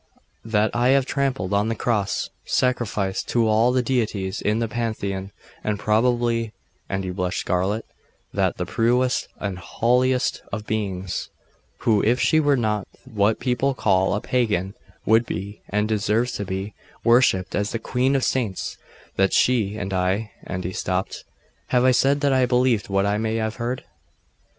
[0.43, 5.31] That I have trampled on the cross sacrificed to all the deities in the pantheon
[5.63, 6.53] and probably'
[6.89, 7.85] (and he blushed scarlet)
[8.33, 11.29] 'that that purest and holiest of beings
[11.81, 14.73] who, if she were not what people call a pagan,
[15.05, 16.73] would be, and deserves to be,
[17.03, 18.77] worshipped as the queen of saints
[19.17, 21.25] that she and I' and he stopped.
[21.67, 23.83] 'Have I said that I believed what I may have heard?